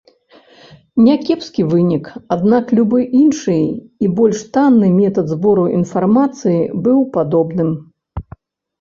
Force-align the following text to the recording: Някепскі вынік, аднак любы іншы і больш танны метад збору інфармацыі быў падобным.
Някепскі 1.07 1.65
вынік, 1.73 2.05
аднак 2.37 2.65
любы 2.81 2.99
іншы 3.21 3.59
і 4.07 4.11
больш 4.23 4.43
танны 4.57 4.93
метад 4.99 5.25
збору 5.37 5.71
інфармацыі 5.79 6.61
быў 6.87 6.99
падобным. 7.17 7.71